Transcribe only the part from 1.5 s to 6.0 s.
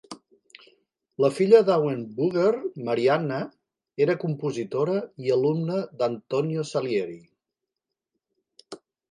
d'Auenrbugger, Marianna, era compositora i alumna